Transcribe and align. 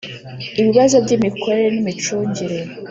ibibazo 0.59 0.95
by 1.03 1.11
imikorere 1.17 1.67
n 1.71 1.77
imicungire 1.81 2.57